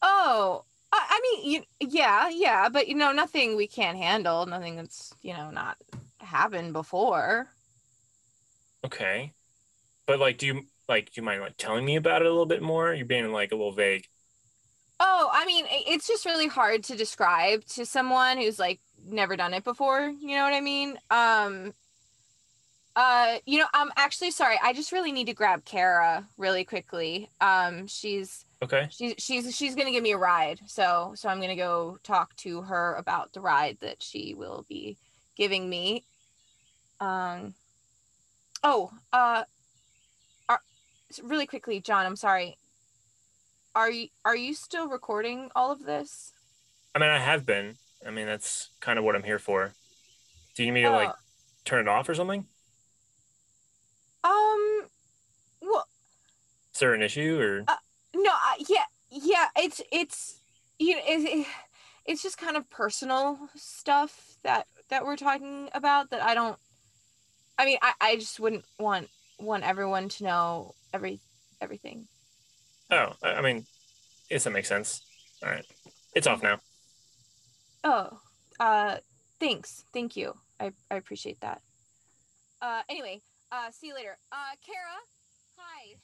Oh, 0.00 0.64
I, 0.92 1.06
I 1.10 1.20
mean, 1.22 1.50
you, 1.50 1.88
yeah, 1.88 2.28
yeah, 2.28 2.68
but 2.68 2.86
you 2.86 2.94
know, 2.94 3.10
nothing 3.10 3.56
we 3.56 3.66
can't 3.66 3.98
handle, 3.98 4.46
nothing 4.46 4.76
that's 4.76 5.12
you 5.22 5.34
know 5.34 5.50
not 5.50 5.76
happened 6.20 6.72
before. 6.72 7.48
Okay. 8.84 9.34
But 10.06 10.20
like 10.20 10.38
do 10.38 10.46
you 10.46 10.68
like 10.88 11.06
do 11.12 11.20
you 11.20 11.24
mind 11.24 11.42
like 11.42 11.56
telling 11.58 11.84
me 11.84 11.96
about 11.96 12.22
it 12.22 12.26
a 12.26 12.30
little 12.30 12.46
bit 12.46 12.62
more? 12.62 12.94
You're 12.94 13.06
being 13.06 13.32
like 13.32 13.52
a 13.52 13.56
little 13.56 13.72
vague. 13.72 14.08
Oh, 15.00 15.30
I 15.32 15.44
mean, 15.46 15.66
it's 15.68 16.06
just 16.06 16.24
really 16.24 16.46
hard 16.46 16.84
to 16.84 16.96
describe 16.96 17.64
to 17.66 17.84
someone 17.84 18.36
who's 18.38 18.58
like 18.58 18.80
never 19.04 19.36
done 19.36 19.52
it 19.54 19.64
before. 19.64 20.08
You 20.20 20.36
know 20.36 20.44
what 20.44 20.54
I 20.54 20.60
mean? 20.60 20.96
Um, 21.10 21.74
uh, 22.94 23.38
you 23.46 23.58
know, 23.58 23.66
I'm 23.72 23.90
actually 23.96 24.30
sorry. 24.30 24.56
I 24.62 24.72
just 24.72 24.92
really 24.92 25.12
need 25.12 25.26
to 25.26 25.34
grab 25.34 25.64
Kara 25.64 26.26
really 26.36 26.64
quickly. 26.64 27.30
Um, 27.40 27.86
she's 27.86 28.44
Okay. 28.62 28.90
she's 28.90 29.14
she's 29.18 29.56
she's 29.56 29.74
gonna 29.74 29.90
give 29.92 30.02
me 30.02 30.12
a 30.12 30.18
ride, 30.18 30.60
so 30.66 31.12
so 31.16 31.28
I'm 31.28 31.40
gonna 31.40 31.56
go 31.56 31.98
talk 32.02 32.36
to 32.36 32.62
her 32.62 32.94
about 32.96 33.32
the 33.32 33.40
ride 33.40 33.78
that 33.80 34.02
she 34.02 34.34
will 34.34 34.66
be 34.68 34.98
giving 35.36 35.68
me. 35.70 36.04
Um. 37.00 37.54
Oh, 38.62 38.90
uh, 39.12 39.44
are, 40.48 40.60
really 41.22 41.46
quickly, 41.46 41.80
John. 41.80 42.06
I'm 42.06 42.16
sorry. 42.16 42.58
Are 43.74 43.90
you 43.90 44.08
are 44.24 44.34
you 44.36 44.54
still 44.54 44.88
recording 44.88 45.50
all 45.54 45.70
of 45.70 45.84
this? 45.84 46.32
I 46.94 46.98
mean 46.98 47.10
I 47.10 47.18
have 47.18 47.44
been. 47.46 47.78
I 48.06 48.10
mean 48.10 48.26
that's 48.26 48.70
kind 48.80 48.98
of 48.98 49.04
what 49.04 49.14
I'm 49.16 49.22
here 49.22 49.38
for. 49.38 49.74
Do 50.54 50.62
you 50.62 50.72
need 50.72 50.80
me 50.82 50.82
to 50.82 50.90
like 50.90 51.10
Oh, 51.10 51.14
turn 51.64 51.80
it 51.80 51.88
off 51.88 52.08
or 52.08 52.14
something? 52.14 52.46
um. 54.24 54.88
Well, 55.62 55.86
Is 56.74 56.80
there 56.80 56.94
an 56.94 57.02
issue 57.02 57.38
or 57.40 57.68
Uh, 57.68 57.76
no. 58.14 58.30
I, 58.30 58.56
yeah, 58.68 58.84
yeah. 59.10 59.48
It's 59.56 59.80
it's 59.90 60.40
you 60.78 60.94
know 60.96 61.02
it, 61.04 61.46
it's 62.06 62.22
just 62.22 62.38
kind 62.38 62.56
of 62.56 62.68
personal 62.70 63.48
stuff 63.56 64.36
that 64.42 64.66
that 64.88 65.04
we're 65.04 65.16
talking 65.16 65.68
about 65.74 66.10
that 66.10 66.22
I 66.22 66.34
don't. 66.34 66.58
I 67.62 67.64
mean, 67.64 67.78
I 67.80 67.92
I 68.00 68.16
just 68.16 68.40
wouldn't 68.40 68.64
want 68.80 69.08
want 69.38 69.62
everyone 69.62 70.08
to 70.08 70.24
know 70.24 70.74
every 70.92 71.20
everything. 71.60 72.08
Oh, 72.90 73.12
I 73.22 73.40
mean, 73.40 73.66
yes, 74.28 74.42
that 74.44 74.50
makes 74.50 74.68
sense. 74.68 75.00
All 75.44 75.48
right, 75.48 75.64
it's 76.12 76.26
off 76.26 76.42
now. 76.42 76.58
Oh, 77.84 78.18
uh, 78.58 78.96
thanks. 79.38 79.84
Thank 79.92 80.16
you. 80.16 80.34
I, 80.58 80.72
I 80.90 80.96
appreciate 80.96 81.40
that. 81.40 81.62
Uh, 82.60 82.82
anyway, 82.88 83.20
uh, 83.52 83.70
see 83.70 83.86
you 83.86 83.94
later. 83.94 84.18
Uh, 84.32 84.56
Kara, 84.66 84.98
hi. 85.56 85.94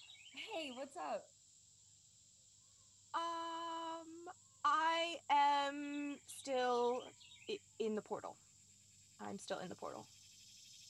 Hey, 0.55 0.71
what's 0.77 0.97
up? 0.97 1.25
Um, 3.15 4.33
I 4.65 5.17
am 5.29 6.19
still 6.27 7.03
in 7.81 7.97
the 7.97 8.03
portal. 8.03 8.37
I'm 9.21 9.39
still 9.39 9.59
in 9.59 9.69
the 9.69 9.75
portal. 9.75 10.07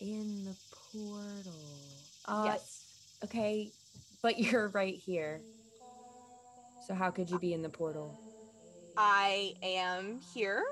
In 0.01 0.45
the 0.45 0.57
portal. 0.93 1.53
Uh, 2.25 2.43
yes. 2.47 2.85
Okay, 3.25 3.71
but 4.23 4.39
you're 4.39 4.69
right 4.69 4.95
here. 4.95 5.41
So 6.87 6.95
how 6.95 7.11
could 7.11 7.29
you 7.31 7.39
be 7.39 7.53
in 7.53 7.63
the 7.63 7.69
portal? 7.69 8.19
I 8.97 9.55
am 9.63 10.21
here. 10.35 10.63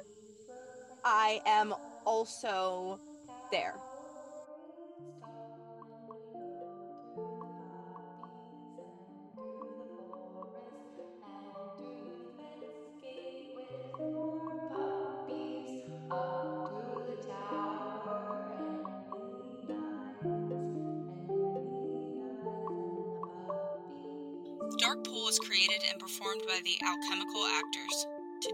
I 1.05 1.41
am 1.47 1.75
also 2.05 2.99
there. 3.53 3.75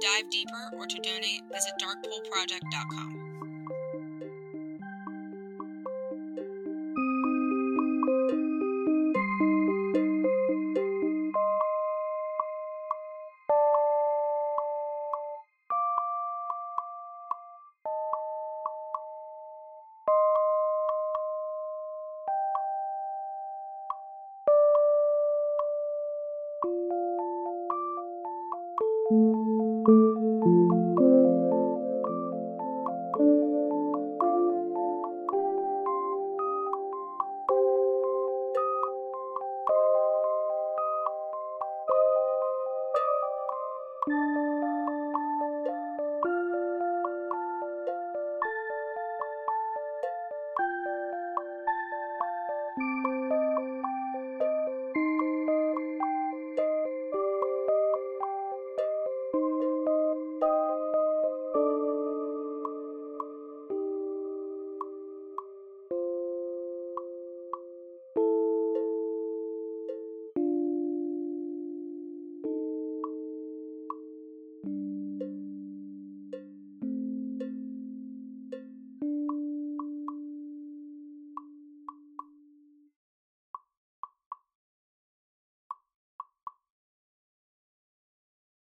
Dive 0.02 0.28
deeper 0.30 0.70
or 0.76 0.86
to 0.86 0.98
donate, 0.98 1.42
visit 1.52 1.72
darkpoolproject.com. 1.80 3.21